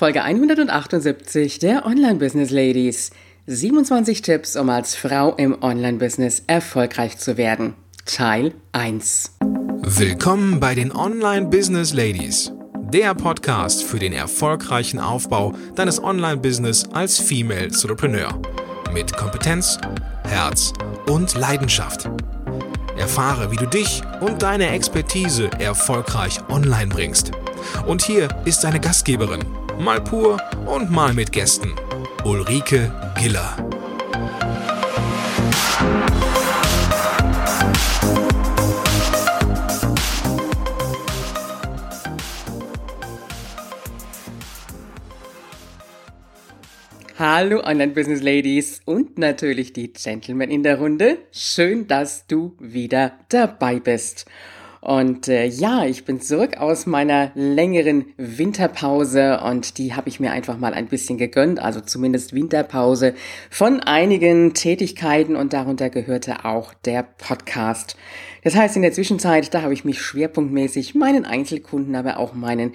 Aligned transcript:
Folge 0.00 0.22
178 0.22 1.58
der 1.58 1.84
Online 1.84 2.14
Business 2.14 2.50
Ladies. 2.50 3.10
27 3.46 4.22
Tipps, 4.22 4.56
um 4.56 4.70
als 4.70 4.96
Frau 4.96 5.34
im 5.34 5.62
Online-Business 5.62 6.42
erfolgreich 6.46 7.18
zu 7.18 7.36
werden. 7.36 7.74
Teil 8.06 8.54
1. 8.72 9.36
Willkommen 9.82 10.58
bei 10.58 10.74
den 10.74 10.90
Online 10.90 11.48
Business 11.48 11.92
Ladies, 11.92 12.50
der 12.94 13.14
Podcast 13.14 13.84
für 13.84 13.98
den 13.98 14.14
erfolgreichen 14.14 14.98
Aufbau 14.98 15.52
deines 15.74 16.02
Online-Business 16.02 16.88
als 16.94 17.18
Female 17.18 17.64
Entrepreneur. 17.64 18.40
Mit 18.94 19.14
Kompetenz, 19.14 19.76
Herz 20.26 20.72
und 21.10 21.36
Leidenschaft. 21.36 22.08
Erfahre, 22.96 23.52
wie 23.52 23.56
du 23.56 23.66
dich 23.66 24.00
und 24.22 24.40
deine 24.40 24.70
Expertise 24.70 25.50
erfolgreich 25.58 26.40
online 26.48 26.88
bringst. 26.88 27.32
Und 27.86 28.00
hier 28.00 28.28
ist 28.46 28.64
deine 28.64 28.80
Gastgeberin, 28.80 29.44
mal 29.80 30.00
pur 30.00 30.38
und 30.66 30.90
mal 30.90 31.14
mit 31.14 31.32
Gästen. 31.32 31.72
Ulrike 32.24 32.92
Giller. 33.18 33.56
Hallo 47.18 47.60
Online-Business 47.62 48.22
Ladies 48.22 48.80
und 48.84 49.18
natürlich 49.18 49.72
die 49.72 49.92
Gentlemen 49.92 50.50
in 50.50 50.62
der 50.62 50.78
Runde. 50.78 51.18
Schön, 51.32 51.86
dass 51.86 52.26
du 52.26 52.56
wieder 52.58 53.18
dabei 53.28 53.78
bist. 53.78 54.26
Und 54.80 55.28
äh, 55.28 55.44
ja, 55.44 55.84
ich 55.84 56.06
bin 56.06 56.20
zurück 56.22 56.56
aus 56.56 56.86
meiner 56.86 57.32
längeren 57.34 58.06
Winterpause 58.16 59.40
und 59.44 59.76
die 59.76 59.94
habe 59.94 60.08
ich 60.08 60.20
mir 60.20 60.32
einfach 60.32 60.56
mal 60.56 60.72
ein 60.72 60.86
bisschen 60.86 61.18
gegönnt, 61.18 61.60
also 61.60 61.80
zumindest 61.82 62.34
Winterpause 62.34 63.14
von 63.50 63.80
einigen 63.80 64.54
Tätigkeiten 64.54 65.36
und 65.36 65.52
darunter 65.52 65.90
gehörte 65.90 66.46
auch 66.46 66.72
der 66.72 67.02
Podcast. 67.02 67.96
Das 68.42 68.56
heißt, 68.56 68.76
in 68.76 68.82
der 68.82 68.92
Zwischenzeit, 68.92 69.52
da 69.52 69.60
habe 69.60 69.74
ich 69.74 69.84
mich 69.84 70.00
schwerpunktmäßig 70.00 70.94
meinen 70.94 71.26
Einzelkunden, 71.26 71.94
aber 71.94 72.18
auch 72.18 72.32
meinen 72.32 72.72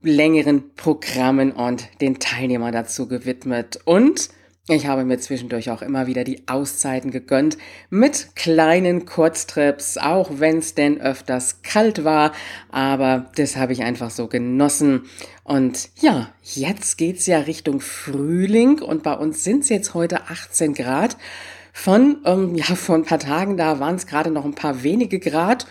längeren 0.00 0.74
Programmen 0.74 1.52
und 1.52 1.88
den 2.00 2.18
Teilnehmern 2.18 2.72
dazu 2.72 3.06
gewidmet 3.08 3.78
und 3.84 4.30
ich 4.68 4.86
habe 4.86 5.04
mir 5.04 5.18
zwischendurch 5.18 5.70
auch 5.70 5.82
immer 5.82 6.06
wieder 6.06 6.22
die 6.22 6.46
Auszeiten 6.46 7.10
gegönnt 7.10 7.58
mit 7.90 8.36
kleinen 8.36 9.06
Kurztrips, 9.06 9.98
auch 9.98 10.30
wenn 10.38 10.58
es 10.58 10.76
denn 10.76 11.00
öfters 11.00 11.62
kalt 11.62 12.04
war, 12.04 12.30
aber 12.70 13.30
das 13.34 13.56
habe 13.56 13.72
ich 13.72 13.82
einfach 13.82 14.10
so 14.10 14.28
genossen. 14.28 15.02
Und 15.42 15.90
ja, 16.00 16.32
jetzt 16.42 16.96
geht's 16.96 17.26
ja 17.26 17.40
Richtung 17.40 17.80
Frühling 17.80 18.80
und 18.80 19.02
bei 19.02 19.14
uns 19.14 19.42
sind 19.42 19.64
es 19.64 19.68
jetzt 19.68 19.94
heute 19.94 20.28
18 20.28 20.74
Grad. 20.74 21.16
Von, 21.72 22.18
ähm, 22.26 22.54
ja, 22.54 22.66
vor 22.76 22.94
ein 22.94 23.04
paar 23.04 23.18
Tagen, 23.18 23.56
da 23.56 23.80
waren 23.80 23.96
es 23.96 24.06
gerade 24.06 24.30
noch 24.30 24.44
ein 24.44 24.54
paar 24.54 24.82
wenige 24.84 25.18
Grad. 25.18 25.66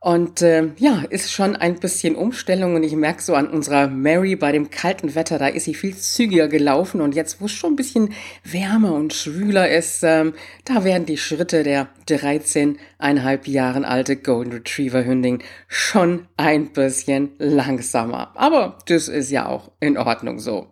Und 0.00 0.42
äh, 0.42 0.68
ja, 0.76 1.02
ist 1.10 1.32
schon 1.32 1.56
ein 1.56 1.80
bisschen 1.80 2.14
Umstellung 2.14 2.74
und 2.74 2.82
ich 2.82 2.94
merke 2.94 3.22
so 3.22 3.34
an 3.34 3.48
unserer 3.48 3.88
Mary 3.88 4.36
bei 4.36 4.52
dem 4.52 4.70
kalten 4.70 5.14
Wetter, 5.14 5.38
da 5.38 5.48
ist 5.48 5.64
sie 5.64 5.74
viel 5.74 5.96
zügiger 5.96 6.48
gelaufen 6.48 7.00
und 7.00 7.14
jetzt, 7.14 7.40
wo 7.40 7.46
es 7.46 7.52
schon 7.52 7.72
ein 7.72 7.76
bisschen 7.76 8.12
wärmer 8.44 8.92
und 8.92 9.14
schwüler 9.14 9.68
ist, 9.68 10.02
ähm, 10.02 10.34
da 10.64 10.84
werden 10.84 11.06
die 11.06 11.16
Schritte 11.16 11.62
der 11.62 11.88
13,5 12.08 13.50
Jahren 13.50 13.84
alte 13.84 14.16
Golden 14.16 14.52
Retriever 14.52 15.04
Hündin 15.04 15.42
schon 15.66 16.28
ein 16.36 16.72
bisschen 16.72 17.30
langsamer. 17.38 18.32
Aber 18.34 18.78
das 18.86 19.08
ist 19.08 19.30
ja 19.30 19.46
auch 19.46 19.72
in 19.80 19.96
Ordnung 19.96 20.38
so. 20.38 20.68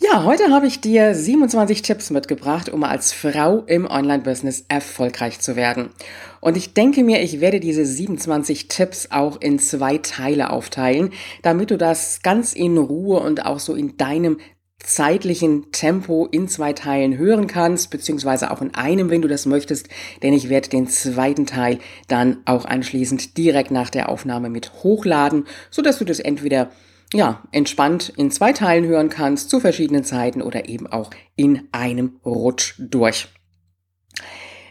Ja, 0.00 0.24
heute 0.24 0.50
habe 0.50 0.66
ich 0.66 0.80
dir 0.80 1.14
27 1.14 1.80
Tipps 1.80 2.10
mitgebracht, 2.10 2.68
um 2.68 2.84
als 2.84 3.12
Frau 3.12 3.60
im 3.60 3.86
Online-Business 3.86 4.66
erfolgreich 4.68 5.40
zu 5.40 5.56
werden. 5.56 5.90
Und 6.44 6.58
ich 6.58 6.74
denke 6.74 7.04
mir, 7.04 7.22
ich 7.22 7.40
werde 7.40 7.58
diese 7.58 7.86
27 7.86 8.68
Tipps 8.68 9.08
auch 9.10 9.40
in 9.40 9.58
zwei 9.58 9.96
Teile 9.96 10.50
aufteilen, 10.50 11.08
damit 11.40 11.70
du 11.70 11.78
das 11.78 12.20
ganz 12.22 12.52
in 12.52 12.76
Ruhe 12.76 13.20
und 13.20 13.46
auch 13.46 13.58
so 13.58 13.74
in 13.74 13.96
deinem 13.96 14.36
zeitlichen 14.78 15.72
Tempo 15.72 16.28
in 16.30 16.46
zwei 16.46 16.74
Teilen 16.74 17.16
hören 17.16 17.46
kannst, 17.46 17.90
beziehungsweise 17.90 18.50
auch 18.50 18.60
in 18.60 18.74
einem, 18.74 19.08
wenn 19.08 19.22
du 19.22 19.28
das 19.28 19.46
möchtest, 19.46 19.88
denn 20.22 20.34
ich 20.34 20.50
werde 20.50 20.68
den 20.68 20.86
zweiten 20.86 21.46
Teil 21.46 21.78
dann 22.08 22.36
auch 22.44 22.66
anschließend 22.66 23.38
direkt 23.38 23.70
nach 23.70 23.88
der 23.88 24.10
Aufnahme 24.10 24.50
mit 24.50 24.70
hochladen, 24.82 25.46
so 25.70 25.80
dass 25.80 25.98
du 25.98 26.04
das 26.04 26.20
entweder 26.20 26.70
ja, 27.14 27.42
entspannt 27.52 28.12
in 28.18 28.30
zwei 28.30 28.52
Teilen 28.52 28.84
hören 28.84 29.08
kannst, 29.08 29.48
zu 29.48 29.60
verschiedenen 29.60 30.04
Zeiten 30.04 30.42
oder 30.42 30.68
eben 30.68 30.88
auch 30.88 31.08
in 31.36 31.68
einem 31.72 32.20
Rutsch 32.22 32.74
durch. 32.78 33.28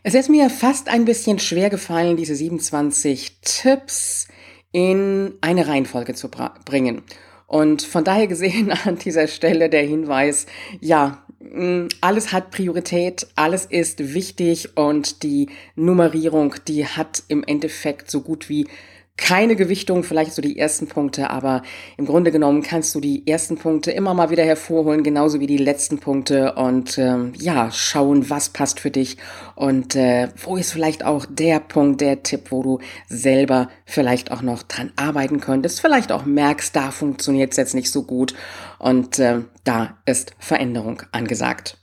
Es 0.05 0.15
ist 0.15 0.29
mir 0.29 0.49
fast 0.49 0.89
ein 0.89 1.05
bisschen 1.05 1.39
schwer 1.39 1.69
gefallen, 1.69 2.17
diese 2.17 2.35
27 2.35 3.37
Tipps 3.39 4.27
in 4.73 5.35
eine 5.39 5.65
Reihenfolge 5.69 6.13
zu 6.13 6.29
bringen. 6.29 7.03
Und 7.47 7.83
von 7.83 8.03
daher 8.03 8.27
gesehen 8.27 8.69
an 8.85 8.97
dieser 8.97 9.29
Stelle 9.29 9.69
der 9.69 9.83
Hinweis, 9.83 10.45
ja, 10.81 11.23
mm, 11.39 11.87
alles 12.01 12.33
hat 12.33 12.51
Priorität, 12.51 13.27
alles 13.35 13.65
ist 13.65 14.13
wichtig 14.13 14.75
und 14.75 15.23
die 15.23 15.47
Nummerierung, 15.77 16.55
die 16.67 16.85
hat 16.85 17.23
im 17.29 17.41
Endeffekt 17.45 18.11
so 18.11 18.19
gut 18.19 18.49
wie 18.49 18.67
keine 19.15 19.55
Gewichtung, 19.55 20.03
vielleicht 20.03 20.33
so 20.33 20.41
die 20.41 20.57
ersten 20.57 20.87
Punkte, 20.87 21.29
aber 21.29 21.61
im 21.97 22.05
Grunde 22.05 22.31
genommen 22.31 22.63
kannst 22.63 22.95
du 22.95 22.99
die 22.99 23.27
ersten 23.27 23.57
Punkte 23.57 23.91
immer 23.91 24.13
mal 24.15 24.31
wieder 24.31 24.43
hervorholen, 24.43 25.03
genauso 25.03 25.39
wie 25.39 25.47
die 25.47 25.57
letzten 25.57 25.99
Punkte 25.99 26.53
und 26.53 26.97
ähm, 26.97 27.33
ja, 27.37 27.69
schauen, 27.71 28.29
was 28.31 28.49
passt 28.49 28.79
für 28.79 28.89
dich 28.89 29.17
und 29.55 29.95
äh, 29.95 30.29
wo 30.43 30.57
ist 30.57 30.73
vielleicht 30.73 31.05
auch 31.05 31.27
der 31.29 31.59
Punkt, 31.59 32.01
der 32.01 32.23
Tipp, 32.23 32.47
wo 32.49 32.63
du 32.63 32.79
selber 33.07 33.69
vielleicht 33.85 34.31
auch 34.31 34.41
noch 34.41 34.63
dran 34.63 34.91
arbeiten 34.95 35.39
könntest, 35.39 35.79
vielleicht 35.79 36.11
auch 36.11 36.25
merkst, 36.25 36.75
da 36.75 36.89
funktioniert 36.89 37.51
es 37.51 37.57
jetzt 37.57 37.75
nicht 37.75 37.91
so 37.91 38.03
gut 38.03 38.33
und 38.79 39.19
äh, 39.19 39.41
da 39.63 39.97
ist 40.05 40.33
Veränderung 40.39 41.03
angesagt. 41.11 41.82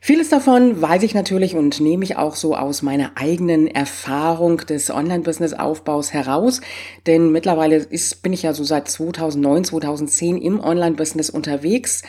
Vieles 0.00 0.28
davon 0.28 0.80
weiß 0.80 1.02
ich 1.02 1.14
natürlich 1.14 1.56
und 1.56 1.80
nehme 1.80 2.04
ich 2.04 2.16
auch 2.16 2.36
so 2.36 2.54
aus 2.56 2.82
meiner 2.82 3.12
eigenen 3.16 3.66
Erfahrung 3.66 4.58
des 4.58 4.90
Online-Business-Aufbaus 4.90 6.12
heraus. 6.12 6.60
Denn 7.06 7.32
mittlerweile 7.32 7.76
ist, 7.76 8.22
bin 8.22 8.32
ich 8.32 8.44
ja 8.44 8.54
so 8.54 8.62
seit 8.62 8.88
2009, 8.88 9.64
2010 9.64 10.38
im 10.38 10.60
Online-Business 10.60 11.30
unterwegs 11.30 12.02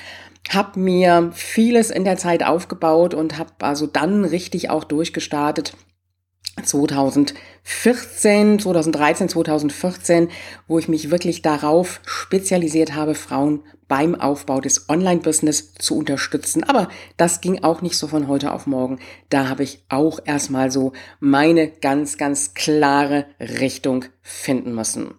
habe 0.49 0.79
mir 0.79 1.31
vieles 1.33 1.91
in 1.91 2.05
der 2.05 2.17
Zeit 2.17 2.43
aufgebaut 2.43 3.13
und 3.13 3.37
habe 3.37 3.51
also 3.59 3.85
dann 3.85 4.23
richtig 4.23 4.69
auch 4.69 4.83
durchgestartet 4.83 5.73
2014, 6.63 8.59
2013, 8.59 9.29
2014, 9.29 10.29
wo 10.67 10.79
ich 10.79 10.87
mich 10.87 11.11
wirklich 11.11 11.41
darauf 11.41 12.01
spezialisiert 12.05 12.95
habe, 12.95 13.15
Frauen 13.15 13.61
beim 13.87 14.15
Aufbau 14.15 14.61
des 14.61 14.87
Online-Business 14.87 15.73
zu 15.73 15.97
unterstützen. 15.97 16.63
Aber 16.63 16.89
das 17.17 17.41
ging 17.41 17.63
auch 17.63 17.81
nicht 17.81 17.97
so 17.97 18.07
von 18.07 18.27
heute 18.27 18.53
auf 18.53 18.67
morgen. 18.67 18.99
Da 19.29 19.49
habe 19.49 19.63
ich 19.63 19.83
auch 19.89 20.19
erstmal 20.23 20.71
so 20.71 20.93
meine 21.19 21.67
ganz, 21.69 22.17
ganz 22.17 22.53
klare 22.53 23.25
Richtung 23.39 24.05
finden 24.21 24.73
müssen. 24.73 25.15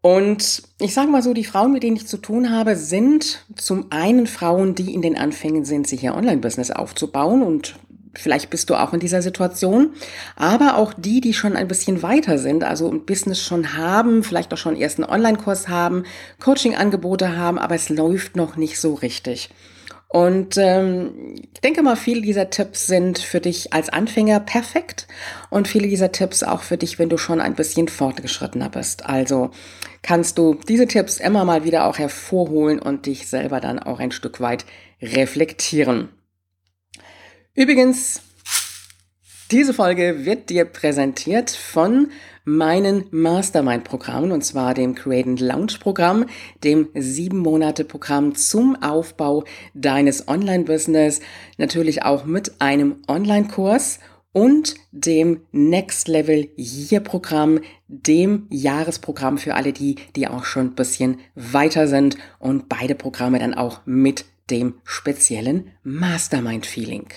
Und 0.00 0.62
ich 0.80 0.94
sage 0.94 1.10
mal 1.10 1.22
so, 1.22 1.34
die 1.34 1.44
Frauen, 1.44 1.72
mit 1.72 1.82
denen 1.82 1.96
ich 1.96 2.06
zu 2.06 2.18
tun 2.18 2.50
habe, 2.50 2.76
sind 2.76 3.44
zum 3.56 3.86
einen 3.90 4.26
Frauen, 4.26 4.74
die 4.74 4.94
in 4.94 5.02
den 5.02 5.16
Anfängen 5.16 5.64
sind, 5.64 5.86
sich 5.86 6.04
ihr 6.04 6.14
Online-Business 6.14 6.70
aufzubauen 6.70 7.42
und 7.42 7.76
Vielleicht 8.18 8.50
bist 8.50 8.68
du 8.68 8.74
auch 8.74 8.92
in 8.92 9.00
dieser 9.00 9.22
Situation. 9.22 9.94
Aber 10.36 10.76
auch 10.76 10.92
die, 10.96 11.20
die 11.20 11.34
schon 11.34 11.56
ein 11.56 11.68
bisschen 11.68 12.02
weiter 12.02 12.38
sind, 12.38 12.64
also 12.64 12.90
ein 12.90 13.06
Business 13.06 13.40
schon 13.42 13.76
haben, 13.76 14.22
vielleicht 14.22 14.52
auch 14.52 14.58
schon 14.58 14.76
erst 14.76 14.98
einen 14.98 15.08
Online-Kurs 15.08 15.68
haben, 15.68 16.04
Coaching-Angebote 16.40 17.36
haben, 17.36 17.58
aber 17.58 17.74
es 17.74 17.88
läuft 17.88 18.36
noch 18.36 18.56
nicht 18.56 18.80
so 18.80 18.94
richtig. 18.94 19.50
Und 20.08 20.56
ähm, 20.56 21.34
ich 21.52 21.60
denke 21.60 21.82
mal, 21.82 21.94
viele 21.94 22.22
dieser 22.22 22.48
Tipps 22.48 22.86
sind 22.86 23.18
für 23.18 23.40
dich 23.40 23.74
als 23.74 23.90
Anfänger 23.90 24.40
perfekt 24.40 25.06
und 25.50 25.68
viele 25.68 25.86
dieser 25.86 26.12
Tipps 26.12 26.42
auch 26.42 26.62
für 26.62 26.78
dich, 26.78 26.98
wenn 26.98 27.10
du 27.10 27.18
schon 27.18 27.42
ein 27.42 27.54
bisschen 27.54 27.88
fortgeschrittener 27.88 28.70
bist. 28.70 29.04
Also 29.04 29.50
kannst 30.02 30.38
du 30.38 30.54
diese 30.66 30.86
Tipps 30.86 31.18
immer 31.20 31.44
mal 31.44 31.64
wieder 31.64 31.84
auch 31.86 31.98
hervorholen 31.98 32.78
und 32.78 33.04
dich 33.04 33.28
selber 33.28 33.60
dann 33.60 33.78
auch 33.78 34.00
ein 34.00 34.10
Stück 34.10 34.40
weit 34.40 34.64
reflektieren. 35.02 36.08
Übrigens, 37.58 38.22
diese 39.50 39.74
Folge 39.74 40.24
wird 40.24 40.48
dir 40.48 40.64
präsentiert 40.64 41.50
von 41.50 42.12
meinen 42.44 43.06
Mastermind-Programmen 43.10 44.30
und 44.30 44.44
zwar 44.44 44.74
dem 44.74 44.94
Create 44.94 45.26
and 45.26 45.40
Launch 45.40 45.80
Programm, 45.80 46.26
dem 46.62 46.88
sieben 46.94 47.38
Monate 47.38 47.84
Programm 47.84 48.36
zum 48.36 48.80
Aufbau 48.80 49.42
deines 49.74 50.28
Online-Business, 50.28 51.18
natürlich 51.56 52.04
auch 52.04 52.24
mit 52.26 52.60
einem 52.60 53.02
Online-Kurs 53.08 53.98
und 54.30 54.76
dem 54.92 55.40
Next 55.50 56.06
Level 56.06 56.48
Year 56.56 57.00
Programm, 57.00 57.58
dem 57.88 58.46
Jahresprogramm 58.50 59.36
für 59.36 59.56
alle 59.56 59.72
die, 59.72 59.96
die 60.14 60.28
auch 60.28 60.44
schon 60.44 60.66
ein 60.66 60.74
bisschen 60.76 61.18
weiter 61.34 61.88
sind 61.88 62.18
und 62.38 62.68
beide 62.68 62.94
Programme 62.94 63.40
dann 63.40 63.54
auch 63.54 63.80
mit 63.84 64.26
dem 64.48 64.74
speziellen 64.84 65.72
Mastermind 65.82 66.64
Feeling. 66.64 67.08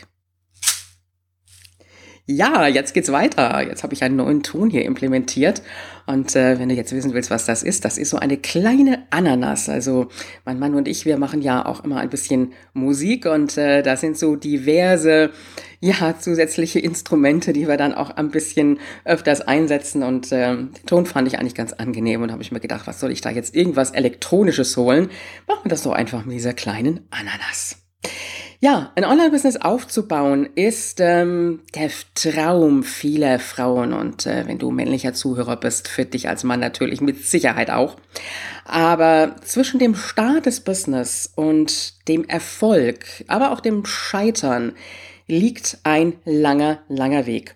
Ja, 2.28 2.68
jetzt 2.68 2.94
geht's 2.94 3.12
weiter. 3.12 3.66
Jetzt 3.68 3.84
habe 3.84 3.94
ich 3.94 4.04
einen 4.04 4.16
neuen 4.16 4.44
Ton 4.44 4.70
hier 4.70 4.86
implementiert. 4.86 5.64
Und 6.06 6.36
äh, 6.36 6.60
wenn 6.60 6.70
du 6.70 6.76
jetzt 6.76 6.92
wissen 6.92 7.14
willst, 7.14 7.32
was 7.32 7.46
das 7.46 7.64
ist, 7.64 7.84
das 7.84 7.98
ist 7.98 8.10
so 8.10 8.18
eine 8.18 8.38
kleine 8.38 9.04
Ananas. 9.10 9.70
Also 9.70 10.08
mein 10.46 10.60
Mann 10.60 10.76
und 10.76 10.88
ich, 10.88 11.06
wir 11.06 11.18
machen 11.18 11.42
ja 11.42 11.66
auch 11.66 11.84
immer 11.84 11.98
ein 11.98 12.10
bisschen 12.10 12.54
Musik 12.74 13.26
und 13.26 13.58
äh, 13.58 13.82
da 13.82 13.98
sind 13.98 14.18
so 14.18 14.36
diverse, 14.36 15.32
ja, 15.80 16.16
zusätzliche 16.20 16.80
Instrumente, 16.80 17.54
die 17.54 17.68
wir 17.68 17.78
dann 17.78 17.94
auch 17.94 18.12
ein 18.12 18.30
bisschen 18.30 18.80
öfters 19.04 19.42
einsetzen. 19.42 20.04
Und 20.04 20.32
äh, 20.32 20.56
den 20.56 20.86
Ton 20.86 21.06
fand 21.06 21.28
ich 21.28 21.40
eigentlich 21.40 21.56
ganz 21.56 21.74
angenehm 21.74 22.22
und 22.22 22.32
habe 22.32 22.44
ich 22.44 22.52
mir 22.52 22.60
gedacht, 22.60 22.88
was 22.88 23.00
soll 23.00 23.12
ich 23.12 23.22
da 23.22 23.32
jetzt 23.32 23.56
irgendwas 23.56 23.92
Elektronisches 23.92 24.78
holen? 24.78 25.10
Machen 25.48 25.66
wir 25.66 25.70
das 25.70 25.84
doch 25.84 25.94
einfach 25.94 26.26
mit 26.26 26.36
dieser 26.36 26.54
kleinen 26.54 27.02
Ananas. 27.10 27.78
Ja, 28.64 28.92
ein 28.94 29.06
Online-Business 29.06 29.58
aufzubauen 29.58 30.48
ist 30.54 31.00
ähm, 31.00 31.62
der 31.74 31.90
Traum 32.14 32.84
vieler 32.84 33.40
Frauen 33.40 33.92
und 33.92 34.28
äh, 34.28 34.46
wenn 34.46 34.60
du 34.60 34.70
männlicher 34.70 35.16
Zuhörer 35.16 35.58
bist, 35.58 35.88
für 35.88 36.06
dich 36.06 36.30
als 36.30 36.44
Mann 36.44 36.60
natürlich 36.60 37.02
mit 37.02 37.26
Sicherheit 37.26 37.72
auch. 37.72 37.96
Aber 38.66 39.36
zwischen 39.42 39.80
dem 39.80 39.96
Start 39.96 40.46
des 40.46 40.60
Business 40.60 41.34
und 41.36 42.08
dem 42.08 42.24
Erfolg, 42.26 43.04
aber 43.26 43.52
auch 43.52 43.62
dem 43.62 43.84
Scheitern 43.84 44.74
liegt 45.26 45.80
ein 45.84 46.14
langer, 46.24 46.84
langer 46.88 47.26
Weg. 47.26 47.56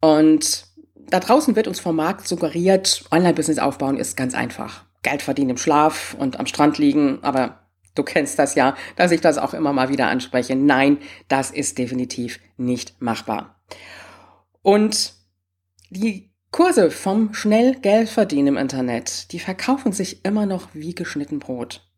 Und 0.00 0.66
da 0.96 1.20
draußen 1.20 1.54
wird 1.54 1.68
uns 1.68 1.78
vom 1.78 1.94
Markt 1.94 2.26
suggeriert, 2.26 3.04
Online-Business 3.12 3.60
aufbauen 3.60 3.96
ist 3.96 4.16
ganz 4.16 4.34
einfach. 4.34 4.82
Geld 5.04 5.22
verdienen 5.22 5.50
im 5.50 5.56
Schlaf 5.56 6.16
und 6.18 6.40
am 6.40 6.46
Strand 6.46 6.78
liegen, 6.78 7.20
aber 7.22 7.61
Du 7.94 8.02
kennst 8.02 8.38
das 8.38 8.54
ja, 8.54 8.74
dass 8.96 9.10
ich 9.10 9.20
das 9.20 9.38
auch 9.38 9.54
immer 9.54 9.72
mal 9.72 9.88
wieder 9.88 10.08
anspreche. 10.08 10.56
Nein, 10.56 10.98
das 11.28 11.50
ist 11.50 11.78
definitiv 11.78 12.40
nicht 12.56 13.00
machbar. 13.00 13.60
Und 14.62 15.14
die 15.90 16.30
Kurse 16.50 16.90
vom 16.90 17.34
schnell 17.34 17.76
Geld 17.76 18.08
verdienen 18.08 18.48
im 18.48 18.56
Internet, 18.56 19.32
die 19.32 19.38
verkaufen 19.38 19.92
sich 19.92 20.24
immer 20.24 20.46
noch 20.46 20.68
wie 20.74 20.94
geschnitten 20.94 21.38
Brot. 21.38 21.88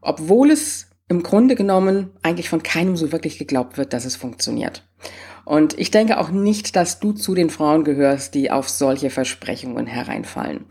Obwohl 0.00 0.50
es 0.50 0.88
im 1.08 1.22
Grunde 1.22 1.54
genommen 1.54 2.10
eigentlich 2.22 2.50
von 2.50 2.62
keinem 2.62 2.96
so 2.96 3.12
wirklich 3.12 3.38
geglaubt 3.38 3.78
wird, 3.78 3.92
dass 3.92 4.04
es 4.04 4.16
funktioniert. 4.16 4.86
Und 5.44 5.78
ich 5.78 5.90
denke 5.90 6.18
auch 6.18 6.28
nicht, 6.28 6.76
dass 6.76 7.00
du 7.00 7.12
zu 7.12 7.34
den 7.34 7.48
Frauen 7.48 7.82
gehörst, 7.82 8.34
die 8.34 8.50
auf 8.50 8.68
solche 8.68 9.08
Versprechungen 9.08 9.86
hereinfallen. 9.86 10.66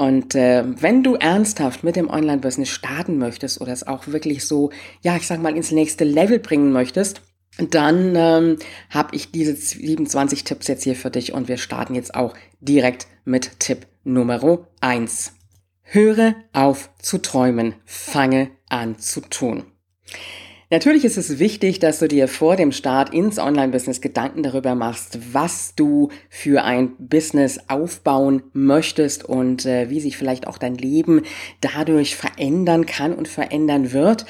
Und 0.00 0.34
äh, 0.34 0.64
wenn 0.80 1.02
du 1.02 1.16
ernsthaft 1.16 1.84
mit 1.84 1.94
dem 1.94 2.08
Online-Business 2.08 2.70
starten 2.70 3.18
möchtest 3.18 3.60
oder 3.60 3.70
es 3.70 3.86
auch 3.86 4.06
wirklich 4.06 4.46
so, 4.46 4.70
ja, 5.02 5.14
ich 5.16 5.26
sag 5.26 5.42
mal, 5.42 5.54
ins 5.54 5.72
nächste 5.72 6.04
Level 6.04 6.38
bringen 6.38 6.72
möchtest, 6.72 7.20
dann 7.58 8.16
ähm, 8.16 8.56
habe 8.88 9.14
ich 9.14 9.30
diese 9.30 9.54
27 9.54 10.44
Tipps 10.44 10.68
jetzt 10.68 10.84
hier 10.84 10.96
für 10.96 11.10
dich 11.10 11.34
und 11.34 11.48
wir 11.48 11.58
starten 11.58 11.94
jetzt 11.94 12.14
auch 12.14 12.34
direkt 12.60 13.08
mit 13.26 13.60
Tipp 13.60 13.86
Nummer 14.02 14.66
1. 14.80 15.34
Höre 15.82 16.34
auf 16.54 16.88
zu 17.02 17.18
träumen, 17.18 17.74
fange 17.84 18.48
an 18.70 18.98
zu 18.98 19.20
tun. 19.20 19.64
Natürlich 20.72 21.04
ist 21.04 21.16
es 21.16 21.40
wichtig, 21.40 21.80
dass 21.80 21.98
du 21.98 22.06
dir 22.06 22.28
vor 22.28 22.54
dem 22.54 22.70
Start 22.70 23.12
ins 23.12 23.40
Online-Business 23.40 24.00
Gedanken 24.00 24.44
darüber 24.44 24.76
machst, 24.76 25.18
was 25.32 25.74
du 25.74 26.10
für 26.28 26.62
ein 26.62 26.92
Business 26.96 27.58
aufbauen 27.66 28.44
möchtest 28.52 29.24
und 29.24 29.66
äh, 29.66 29.90
wie 29.90 30.00
sich 30.00 30.16
vielleicht 30.16 30.46
auch 30.46 30.58
dein 30.58 30.76
Leben 30.76 31.22
dadurch 31.60 32.14
verändern 32.14 32.86
kann 32.86 33.14
und 33.14 33.26
verändern 33.26 33.90
wird. 33.90 34.26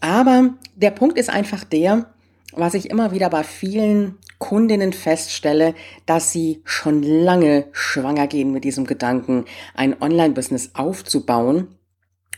Aber 0.00 0.54
der 0.74 0.90
Punkt 0.90 1.18
ist 1.18 1.28
einfach 1.28 1.64
der, 1.64 2.06
was 2.54 2.72
ich 2.72 2.88
immer 2.88 3.12
wieder 3.12 3.28
bei 3.28 3.44
vielen 3.44 4.16
Kundinnen 4.38 4.94
feststelle, 4.94 5.74
dass 6.06 6.32
sie 6.32 6.62
schon 6.64 7.02
lange 7.02 7.66
schwanger 7.72 8.26
gehen 8.26 8.52
mit 8.52 8.64
diesem 8.64 8.86
Gedanken, 8.86 9.44
ein 9.74 10.00
Online-Business 10.00 10.70
aufzubauen 10.72 11.68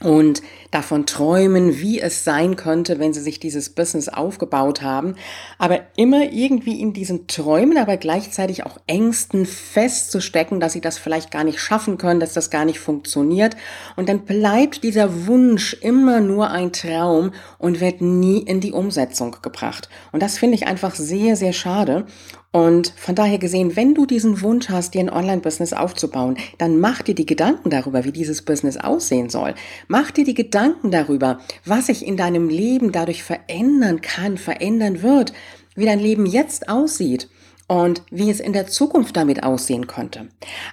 und 0.01 0.43
davon 0.71 1.07
träumen, 1.07 1.79
wie 1.79 2.01
es 2.01 2.23
sein 2.25 2.57
könnte, 2.57 2.99
wenn 2.99 3.15
sie 3.15 3.23
sich 3.23 3.41
dieses 3.41 3.71
Business 3.71 4.09
aufgebaut 4.09 4.83
haben, 4.83 5.15
aber 5.59 5.81
immer 5.97 6.33
irgendwie 6.33 6.81
in 6.81 6.93
diesen 6.93 7.27
Träumen, 7.29 7.79
aber 7.79 7.97
gleichzeitig 7.97 8.67
auch 8.67 8.79
Ängsten 8.87 9.47
festzustecken, 9.47 10.61
dass 10.61 10.75
sie 10.75 10.83
das 10.83 10.99
vielleicht 10.99 11.31
gar 11.31 11.45
nicht 11.45 11.61
schaffen 11.61 11.97
können, 11.97 12.21
dass 12.21 12.35
das 12.35 12.51
gar 12.51 12.67
nicht 12.67 12.79
funktioniert. 12.79 13.57
Und 13.97 14.09
dann 14.09 14.27
bleibt 14.27 14.85
dieser 14.85 15.27
Wunsch 15.27 15.75
immer 15.81 16.21
nur 16.21 16.51
ein 16.51 16.73
Traum 16.73 17.33
und 17.59 17.81
wird 17.81 18.03
nie 18.03 18.39
in 18.39 18.61
die 18.61 18.73
Umsetzung 18.73 19.37
gebracht. 19.41 19.89
Und 20.13 20.23
das 20.23 20.37
finde 20.37 20.57
ich 20.57 20.67
einfach 20.67 20.95
sehr, 20.95 21.37
sehr 21.37 21.55
schade. 21.55 22.07
Und 22.53 22.93
von 22.97 23.15
daher 23.15 23.39
gesehen, 23.39 23.77
wenn 23.77 23.95
du 23.95 24.07
diesen 24.07 24.41
Wunsch 24.41 24.69
hast, 24.71 24.95
dir 24.95 25.01
ein 25.01 25.11
Online-Business 25.11 25.73
aufzubauen, 25.73 26.39
dann 26.59 26.79
mach 26.79 27.03
dir 27.03 27.15
die 27.15 27.27
Gedanken 27.27 27.71
darüber, 27.71 28.05
wie 28.05 28.13
dieses 28.13 28.43
Business 28.43 28.77
aussehen 28.77 29.29
soll. 29.29 29.55
Mach 29.89 30.11
dir 30.11 30.25
die 30.25 30.35
Gedanken 30.35 30.91
darüber, 30.91 31.41
was 31.65 31.87
sich 31.87 32.07
in 32.07 32.17
deinem 32.17 32.49
Leben 32.49 32.93
dadurch 32.93 33.23
verändern 33.23 34.01
kann, 34.01 34.39
verändern 34.39 35.03
wird, 35.03 35.33
wie 35.75 35.85
dein 35.85 36.01
Leben 36.01 36.25
jetzt 36.25 36.69
aussieht 36.69 37.29
und 37.69 38.03
wie 38.11 38.31
es 38.31 38.41
in 38.41 38.53
der 38.53 38.67
Zukunft 38.67 39.17
damit 39.17 39.43
aussehen 39.43 39.87
könnte. 39.87 40.29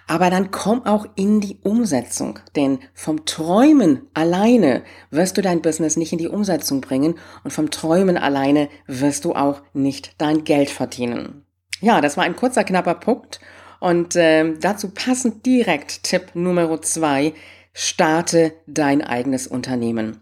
Aber 0.08 0.30
dann 0.30 0.52
komm 0.52 0.86
auch 0.86 1.06
in 1.16 1.42
die 1.42 1.58
Umsetzung, 1.64 2.40
denn 2.56 2.80
vom 2.94 3.26
Träumen 3.26 4.08
alleine 4.14 4.84
wirst 5.10 5.38
du 5.38 5.42
dein 5.42 5.62
Business 5.62 5.98
nicht 5.98 6.14
in 6.14 6.19
die 6.19 6.28
Umsetzung 6.28 6.81
bringen 6.81 7.16
und 7.44 7.52
vom 7.52 7.72
Träumen 7.72 8.18
alleine 8.18 8.69
wirst 8.88 9.26
du 9.26 9.34
auch 9.34 9.62
nicht 9.74 10.16
dein 10.19 10.44
Geld 10.44 10.69
verdienen. 10.69 11.43
Ja, 11.83 12.00
das 12.00 12.15
war 12.15 12.24
ein 12.24 12.38
kurzer, 12.38 12.63
knapper 12.63 12.94
Punkt. 12.94 13.41
Und 13.81 14.15
äh, 14.15 14.53
dazu 14.57 14.91
passend 14.91 15.45
direkt 15.45 16.03
Tipp 16.03 16.33
Nummer 16.33 16.81
zwei, 16.81 17.33
starte 17.74 18.53
dein 18.68 19.01
eigenes 19.01 19.47
Unternehmen. 19.47 20.21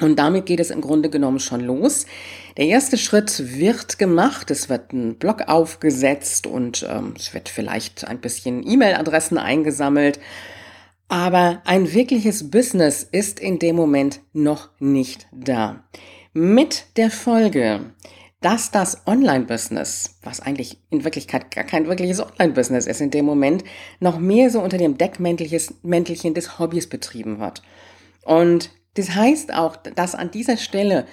Und 0.00 0.18
damit 0.18 0.46
geht 0.46 0.58
es 0.58 0.70
im 0.70 0.80
Grunde 0.80 1.08
genommen 1.08 1.38
schon 1.38 1.60
los. 1.60 2.06
Der 2.56 2.66
erste 2.66 2.98
Schritt 2.98 3.56
wird 3.56 4.00
gemacht. 4.00 4.50
Es 4.50 4.68
wird 4.68 4.92
ein 4.92 5.18
Blog 5.18 5.42
aufgesetzt 5.46 6.48
und 6.48 6.84
ähm, 6.90 7.14
es 7.16 7.32
wird 7.32 7.48
vielleicht 7.48 8.08
ein 8.08 8.20
bisschen 8.20 8.66
E-Mail-Adressen 8.66 9.38
eingesammelt. 9.38 10.18
Aber 11.06 11.62
ein 11.64 11.92
wirkliches 11.92 12.50
Business 12.50 13.04
ist 13.04 13.38
in 13.38 13.60
dem 13.60 13.76
Moment 13.76 14.18
noch 14.32 14.70
nicht 14.80 15.28
da. 15.30 15.84
Mit 16.32 16.86
der 16.96 17.12
Folge, 17.12 17.92
dass 18.42 18.70
das 18.70 19.06
Online-Business, 19.06 20.18
was 20.22 20.40
eigentlich 20.40 20.78
in 20.90 21.04
Wirklichkeit 21.04 21.50
gar 21.50 21.64
kein 21.64 21.86
wirkliches 21.86 22.20
Online-Business 22.20 22.86
ist 22.86 23.00
in 23.00 23.10
dem 23.10 23.24
Moment, 23.24 23.64
noch 24.00 24.18
mehr 24.18 24.50
so 24.50 24.60
unter 24.60 24.78
dem 24.78 24.98
Deckmäntelchen 24.98 26.34
des 26.34 26.58
Hobbys 26.58 26.88
betrieben 26.88 27.38
wird. 27.38 27.62
Und 28.24 28.70
das 28.94 29.14
heißt 29.14 29.54
auch, 29.54 29.76
dass 29.76 30.14
an 30.14 30.30
dieser 30.30 30.56
Stelle 30.56 31.06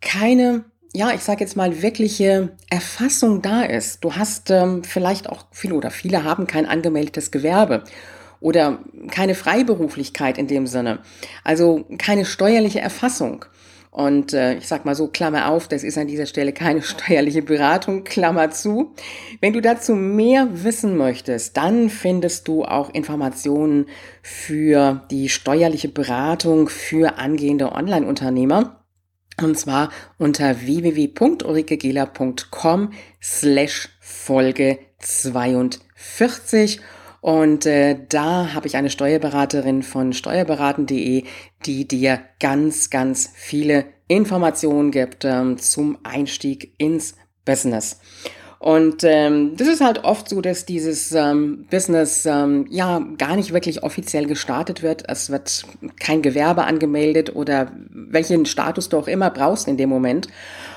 keine, 0.00 0.64
ja, 0.94 1.12
ich 1.12 1.22
sage 1.22 1.40
jetzt 1.44 1.56
mal, 1.56 1.82
wirkliche 1.82 2.56
Erfassung 2.70 3.42
da 3.42 3.62
ist. 3.62 4.02
Du 4.04 4.14
hast 4.14 4.50
ähm, 4.50 4.84
vielleicht 4.84 5.28
auch 5.28 5.46
viele 5.50 5.74
oder 5.74 5.90
viele 5.90 6.24
haben 6.24 6.46
kein 6.46 6.66
angemeldetes 6.66 7.30
Gewerbe 7.30 7.84
oder 8.40 8.78
keine 9.10 9.34
Freiberuflichkeit 9.34 10.38
in 10.38 10.46
dem 10.46 10.66
Sinne. 10.66 11.00
Also 11.44 11.84
keine 11.98 12.24
steuerliche 12.24 12.80
Erfassung. 12.80 13.44
Und 13.96 14.32
äh, 14.34 14.58
ich 14.58 14.68
sag 14.68 14.84
mal 14.84 14.94
so, 14.94 15.08
Klammer 15.08 15.48
auf, 15.48 15.66
das 15.68 15.82
ist 15.82 15.96
an 15.96 16.06
dieser 16.06 16.26
Stelle 16.26 16.52
keine 16.52 16.82
steuerliche 16.82 17.40
Beratung, 17.40 18.04
Klammer 18.04 18.50
zu. 18.50 18.92
Wenn 19.40 19.54
du 19.54 19.62
dazu 19.62 19.94
mehr 19.94 20.48
wissen 20.52 20.98
möchtest, 20.98 21.56
dann 21.56 21.88
findest 21.88 22.46
du 22.46 22.66
auch 22.66 22.92
Informationen 22.92 23.86
für 24.20 25.06
die 25.10 25.30
steuerliche 25.30 25.88
Beratung 25.88 26.68
für 26.68 27.16
angehende 27.16 27.72
Online-Unternehmer. 27.72 28.84
Und 29.40 29.58
zwar 29.58 29.88
unter 30.18 30.60
www.ulrikegela.com 30.60 32.92
slash 33.22 33.88
Folge 33.98 34.78
42. 34.98 36.82
Und 37.22 37.64
äh, 37.66 37.98
da 38.08 38.54
habe 38.54 38.68
ich 38.68 38.76
eine 38.76 38.88
Steuerberaterin 38.88 39.82
von 39.82 40.12
steuerberaten.de, 40.12 41.24
die 41.66 41.86
dir 41.86 42.20
ganz, 42.40 42.90
ganz 42.90 43.30
viele 43.34 43.86
Informationen 44.08 44.90
gibt 44.90 45.24
ähm, 45.24 45.58
zum 45.58 45.98
Einstieg 46.04 46.72
ins 46.78 47.16
Business. 47.44 48.00
Und 48.58 49.04
ähm, 49.04 49.56
das 49.56 49.68
ist 49.68 49.80
halt 49.80 50.04
oft 50.04 50.28
so, 50.28 50.40
dass 50.40 50.64
dieses 50.64 51.12
ähm, 51.12 51.66
Business 51.70 52.24
ähm, 52.24 52.66
ja 52.70 53.00
gar 53.18 53.36
nicht 53.36 53.52
wirklich 53.52 53.82
offiziell 53.82 54.26
gestartet 54.26 54.82
wird. 54.82 55.04
Es 55.08 55.30
wird 55.30 55.64
kein 56.00 56.22
Gewerbe 56.22 56.64
angemeldet 56.64 57.36
oder 57.36 57.70
welchen 57.90 58.46
Status 58.46 58.88
du 58.88 58.98
auch 58.98 59.08
immer 59.08 59.30
brauchst 59.30 59.68
in 59.68 59.76
dem 59.76 59.90
Moment. 59.90 60.28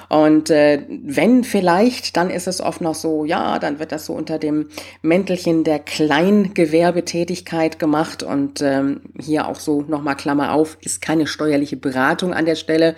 Und 0.10 0.50
äh, 0.50 0.84
wenn 0.90 1.44
vielleicht, 1.44 2.18
dann 2.18 2.30
ist 2.30 2.48
es 2.48 2.62
oft 2.62 2.82
noch 2.82 2.96
so, 2.96 3.26
ja, 3.26 3.60
dann 3.60 3.80
wird 3.80 3.92
das 3.92 4.08
so 4.08 4.14
unter 4.14 4.40
dem 4.40 4.70
Mäntelchen 5.02 5.64
der 5.64 5.80
Kleingewerbetätigkeit 5.80 7.80
gemacht 7.80 8.24
und 8.24 8.62
ähm, 8.62 9.02
hier 9.20 9.48
auch 9.48 9.60
so 9.60 9.84
nochmal 9.84 10.16
Klammer 10.16 10.54
auf, 10.54 10.78
ist 10.82 11.02
keine 11.02 11.28
steuerliche 11.28 11.78
Beratung 11.78 12.34
an 12.34 12.46
der 12.46 12.56
Stelle 12.56 12.96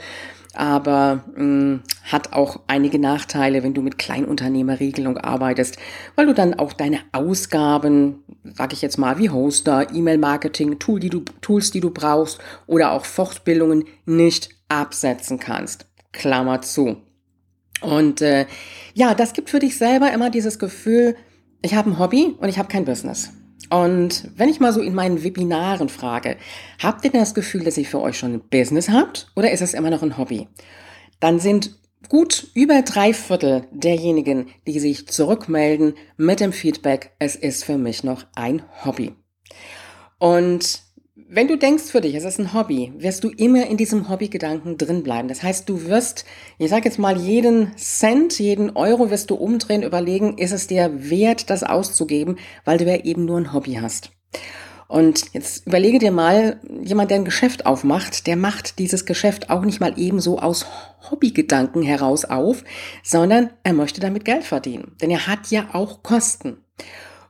aber 0.53 1.23
mh, 1.35 1.43
mm, 1.43 1.83
hat 2.03 2.33
auch 2.33 2.61
einige 2.67 2.99
Nachteile, 2.99 3.63
wenn 3.63 3.73
du 3.73 3.81
mit 3.81 3.97
Kleinunternehmerregelung 3.97 5.17
arbeitest, 5.17 5.77
weil 6.15 6.25
du 6.25 6.33
dann 6.33 6.55
auch 6.55 6.73
deine 6.73 6.99
Ausgaben, 7.11 8.23
sag 8.43 8.73
ich 8.73 8.81
jetzt 8.81 8.97
mal, 8.97 9.17
wie 9.17 9.29
Hoster, 9.29 9.87
E-Mail-Marketing, 9.93 10.79
Tool, 10.79 10.99
Tools, 11.41 11.71
die 11.71 11.79
du 11.79 11.91
brauchst 11.91 12.39
oder 12.67 12.91
auch 12.91 13.05
Fortbildungen 13.05 13.85
nicht 14.05 14.49
absetzen 14.67 15.39
kannst. 15.39 15.85
Klammer 16.11 16.61
zu. 16.61 16.97
Und 17.81 18.21
äh, 18.21 18.45
ja, 18.93 19.15
das 19.15 19.33
gibt 19.33 19.49
für 19.49 19.59
dich 19.59 19.77
selber 19.77 20.11
immer 20.13 20.29
dieses 20.29 20.59
Gefühl, 20.59 21.15
ich 21.61 21.73
habe 21.73 21.89
ein 21.89 21.99
Hobby 21.99 22.35
und 22.37 22.49
ich 22.49 22.57
habe 22.57 22.67
kein 22.67 22.85
Business. 22.85 23.31
Und 23.69 24.29
wenn 24.35 24.49
ich 24.49 24.59
mal 24.59 24.73
so 24.73 24.81
in 24.81 24.93
meinen 24.93 25.23
Webinaren 25.23 25.89
frage, 25.89 26.37
habt 26.81 27.05
ihr 27.05 27.11
denn 27.11 27.21
das 27.21 27.33
Gefühl, 27.33 27.63
dass 27.63 27.77
ihr 27.77 27.85
für 27.85 28.01
euch 28.01 28.17
schon 28.17 28.33
ein 28.33 28.49
Business 28.49 28.89
habt 28.89 29.31
oder 29.35 29.51
ist 29.51 29.61
es 29.61 29.73
immer 29.73 29.89
noch 29.89 30.03
ein 30.03 30.17
Hobby? 30.17 30.47
Dann 31.19 31.39
sind 31.39 31.79
gut 32.09 32.47
über 32.53 32.81
drei 32.81 33.13
Viertel 33.13 33.67
derjenigen, 33.71 34.47
die 34.67 34.79
sich 34.79 35.07
zurückmelden 35.07 35.93
mit 36.17 36.39
dem 36.39 36.51
Feedback, 36.51 37.11
es 37.19 37.35
ist 37.35 37.63
für 37.63 37.77
mich 37.77 38.03
noch 38.03 38.25
ein 38.35 38.63
Hobby. 38.83 39.13
Und 40.19 40.81
wenn 41.33 41.47
du 41.47 41.57
denkst 41.57 41.85
für 41.85 42.01
dich, 42.01 42.13
es 42.13 42.25
ist 42.25 42.39
ein 42.39 42.53
Hobby, 42.53 42.91
wirst 42.97 43.23
du 43.23 43.29
immer 43.29 43.65
in 43.65 43.77
diesem 43.77 44.09
Hobbygedanken 44.09 44.77
drin 44.77 45.01
bleiben. 45.01 45.29
Das 45.29 45.41
heißt, 45.41 45.67
du 45.69 45.85
wirst, 45.85 46.25
ich 46.57 46.69
sage 46.69 46.83
jetzt 46.89 46.99
mal, 46.99 47.17
jeden 47.17 47.71
Cent, 47.77 48.37
jeden 48.37 48.75
Euro 48.75 49.09
wirst 49.09 49.29
du 49.29 49.35
umdrehen, 49.35 49.81
überlegen, 49.81 50.37
ist 50.37 50.51
es 50.51 50.67
dir 50.67 50.91
wert, 50.93 51.49
das 51.49 51.63
auszugeben, 51.63 52.37
weil 52.65 52.79
du 52.79 52.83
ja 52.83 52.97
eben 53.05 53.23
nur 53.23 53.37
ein 53.37 53.53
Hobby 53.53 53.75
hast. 53.75 54.11
Und 54.89 55.33
jetzt 55.33 55.67
überlege 55.67 55.99
dir 55.99 56.11
mal, 56.11 56.59
jemand, 56.83 57.11
der 57.11 57.19
ein 57.19 57.25
Geschäft 57.25 57.65
aufmacht, 57.65 58.27
der 58.27 58.35
macht 58.35 58.77
dieses 58.77 59.05
Geschäft 59.05 59.49
auch 59.49 59.63
nicht 59.63 59.79
mal 59.79 59.93
ebenso 59.95 60.37
aus 60.37 60.65
Hobbygedanken 61.09 61.81
heraus 61.81 62.25
auf, 62.25 62.65
sondern 63.03 63.51
er 63.63 63.71
möchte 63.71 64.01
damit 64.01 64.25
Geld 64.25 64.43
verdienen. 64.43 64.97
Denn 65.01 65.09
er 65.09 65.27
hat 65.27 65.49
ja 65.49 65.69
auch 65.71 66.03
Kosten. 66.03 66.57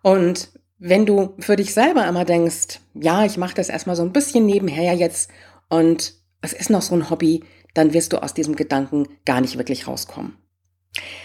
Und 0.02 0.50
wenn 0.84 1.06
du 1.06 1.36
für 1.38 1.56
dich 1.56 1.76
selber 1.76 2.08
immer 2.08 2.26
denkst, 2.26 2.80
ja, 2.96 3.24
ich 3.24 3.38
mache 3.38 3.54
das 3.54 3.70
erstmal 3.70 3.96
so 3.96 4.02
ein 4.02 4.12
bisschen 4.12 4.48
nebenher 4.48 4.96
jetzt 4.96 5.30
und 5.70 6.16
es 6.42 6.54
ist 6.54 6.72
noch 6.72 6.82
so 6.82 6.96
ein 6.96 7.12
Hobby, 7.12 7.44
dann 7.76 7.94
wirst 7.94 8.14
du 8.14 8.24
aus 8.24 8.34
diesem 8.34 8.56
Gedanken 8.56 9.08
gar 9.24 9.42
nicht 9.42 9.60
wirklich 9.60 9.88
rauskommen. 9.88 10.38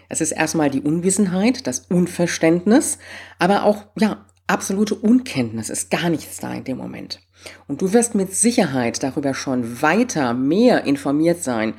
Es 0.08 0.20
ist 0.20 0.32
erstmal 0.32 0.70
die 0.70 0.82
Unwissenheit, 0.82 1.66
das 1.66 1.80
Unverständnis, 1.80 2.98
aber 3.38 3.64
auch, 3.64 3.84
ja, 3.98 4.26
absolute 4.46 4.94
Unkenntnis 4.94 5.70
ist 5.70 5.90
gar 5.90 6.08
nichts 6.08 6.38
da 6.38 6.52
in 6.54 6.64
dem 6.64 6.76
Moment. 6.76 7.20
Und 7.66 7.82
du 7.82 7.92
wirst 7.92 8.14
mit 8.14 8.34
Sicherheit 8.34 9.02
darüber 9.02 9.34
schon 9.34 9.82
weiter 9.82 10.34
mehr 10.34 10.84
informiert 10.84 11.42
sein 11.42 11.74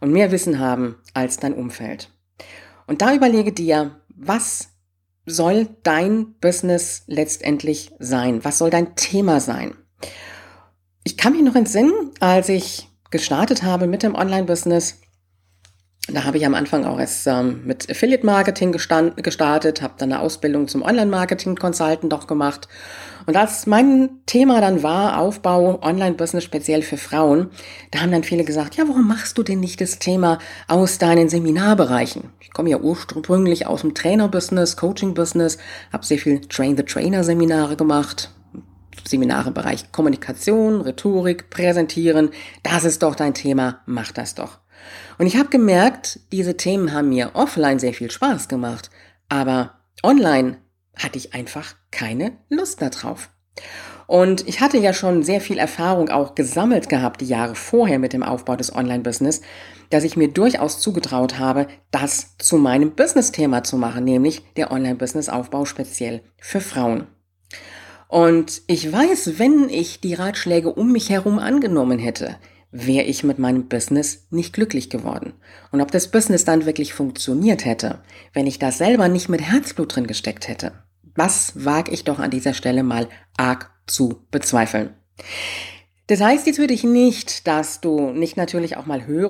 und 0.00 0.12
mehr 0.12 0.32
Wissen 0.32 0.58
haben 0.58 0.96
als 1.14 1.38
dein 1.38 1.54
Umfeld. 1.54 2.10
Und 2.86 3.02
da 3.02 3.14
überlege 3.14 3.52
dir, 3.52 4.00
was 4.08 4.68
soll 5.26 5.68
dein 5.82 6.34
Business 6.40 7.04
letztendlich 7.06 7.92
sein? 7.98 8.44
Was 8.44 8.58
soll 8.58 8.70
dein 8.70 8.96
Thema 8.96 9.40
sein? 9.40 9.74
Ich 11.04 11.16
kann 11.16 11.32
mich 11.32 11.42
noch 11.42 11.54
entsinnen, 11.54 11.92
als 12.20 12.48
ich 12.48 12.88
gestartet 13.10 13.62
habe 13.62 13.86
mit 13.86 14.02
dem 14.02 14.14
Online-Business, 14.14 15.01
da 16.08 16.24
habe 16.24 16.36
ich 16.36 16.44
am 16.44 16.54
Anfang 16.54 16.84
auch 16.84 16.98
erst 16.98 17.28
ähm, 17.28 17.62
mit 17.64 17.88
Affiliate 17.88 18.26
Marketing 18.26 18.72
gestartet, 18.72 19.82
habe 19.82 19.94
dann 19.98 20.12
eine 20.12 20.20
Ausbildung 20.20 20.66
zum 20.66 20.82
Online-Marketing-Consultant 20.82 22.12
doch 22.12 22.26
gemacht. 22.26 22.66
Und 23.26 23.36
als 23.36 23.66
mein 23.66 24.10
Thema 24.26 24.60
dann 24.60 24.82
war, 24.82 25.18
Aufbau 25.18 25.80
Online-Business 25.80 26.42
speziell 26.42 26.82
für 26.82 26.96
Frauen, 26.96 27.50
da 27.92 28.00
haben 28.00 28.10
dann 28.10 28.24
viele 28.24 28.42
gesagt, 28.42 28.74
ja, 28.74 28.88
warum 28.88 29.06
machst 29.06 29.38
du 29.38 29.44
denn 29.44 29.60
nicht 29.60 29.80
das 29.80 30.00
Thema 30.00 30.38
aus 30.66 30.98
deinen 30.98 31.28
Seminarbereichen? 31.28 32.30
Ich 32.40 32.52
komme 32.52 32.70
ja 32.70 32.80
ursprünglich 32.80 33.68
aus 33.68 33.82
dem 33.82 33.94
Trainer-Business, 33.94 34.76
Coaching-Business, 34.76 35.58
habe 35.92 36.04
sehr 36.04 36.18
viel 36.18 36.40
Train-the-Trainer-Seminare 36.40 37.76
gemacht, 37.76 38.32
Seminare 39.06 39.48
im 39.48 39.54
Bereich 39.54 39.92
Kommunikation, 39.92 40.80
Rhetorik, 40.80 41.48
Präsentieren. 41.48 42.30
Das 42.64 42.82
ist 42.84 43.04
doch 43.04 43.14
dein 43.14 43.34
Thema, 43.34 43.80
mach 43.86 44.10
das 44.10 44.34
doch. 44.34 44.61
Und 45.18 45.26
ich 45.26 45.36
habe 45.36 45.48
gemerkt, 45.48 46.20
diese 46.32 46.56
Themen 46.56 46.92
haben 46.92 47.10
mir 47.10 47.32
offline 47.34 47.78
sehr 47.78 47.94
viel 47.94 48.10
Spaß 48.10 48.48
gemacht, 48.48 48.90
aber 49.28 49.78
online 50.02 50.58
hatte 50.96 51.18
ich 51.18 51.34
einfach 51.34 51.74
keine 51.90 52.32
Lust 52.48 52.82
darauf. 52.82 53.30
Und 54.06 54.46
ich 54.46 54.60
hatte 54.60 54.78
ja 54.78 54.92
schon 54.92 55.22
sehr 55.22 55.40
viel 55.40 55.58
Erfahrung 55.58 56.10
auch 56.10 56.34
gesammelt 56.34 56.88
gehabt, 56.88 57.20
die 57.20 57.26
Jahre 57.26 57.54
vorher 57.54 57.98
mit 57.98 58.12
dem 58.12 58.22
Aufbau 58.22 58.56
des 58.56 58.74
Online-Business, 58.74 59.40
dass 59.90 60.04
ich 60.04 60.16
mir 60.16 60.28
durchaus 60.28 60.80
zugetraut 60.80 61.38
habe, 61.38 61.66
das 61.90 62.36
zu 62.38 62.56
meinem 62.56 62.92
Business-Thema 62.92 63.62
zu 63.62 63.76
machen, 63.76 64.04
nämlich 64.04 64.42
der 64.56 64.70
Online-Business-Aufbau 64.70 65.64
speziell 65.64 66.22
für 66.38 66.60
Frauen. 66.60 67.06
Und 68.08 68.62
ich 68.66 68.92
weiß, 68.92 69.38
wenn 69.38 69.70
ich 69.70 70.00
die 70.00 70.14
Ratschläge 70.14 70.72
um 70.72 70.92
mich 70.92 71.08
herum 71.08 71.38
angenommen 71.38 71.98
hätte, 71.98 72.36
wäre 72.72 73.04
ich 73.04 73.22
mit 73.22 73.38
meinem 73.38 73.68
Business 73.68 74.26
nicht 74.30 74.54
glücklich 74.54 74.90
geworden. 74.90 75.34
Und 75.70 75.82
ob 75.82 75.90
das 75.90 76.10
Business 76.10 76.44
dann 76.44 76.66
wirklich 76.66 76.94
funktioniert 76.94 77.64
hätte, 77.64 78.00
wenn 78.32 78.46
ich 78.46 78.58
da 78.58 78.72
selber 78.72 79.08
nicht 79.08 79.28
mit 79.28 79.42
Herzblut 79.42 79.94
drin 79.94 80.06
gesteckt 80.06 80.48
hätte, 80.48 80.72
was 81.14 81.64
wage 81.64 81.92
ich 81.92 82.04
doch 82.04 82.18
an 82.18 82.30
dieser 82.30 82.54
Stelle 82.54 82.82
mal 82.82 83.08
arg 83.36 83.70
zu 83.86 84.24
bezweifeln. 84.30 84.90
Das 86.06 86.20
heißt 86.20 86.46
jetzt 86.46 86.58
würde 86.58 86.74
ich 86.74 86.82
nicht, 86.82 87.46
dass 87.46 87.80
du 87.80 88.10
nicht 88.10 88.36
natürlich 88.36 88.76
auch 88.76 88.86
mal 88.86 89.06
hören 89.06 89.20